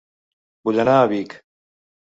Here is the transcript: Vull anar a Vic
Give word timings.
Vull 0.69 0.81
anar 0.85 0.97
a 1.03 1.07
Vic 1.15 1.39